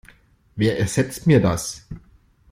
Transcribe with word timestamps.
Wer 0.55 0.79
ersetzt 0.79 1.27
mir 1.27 1.39
das? 1.39 1.85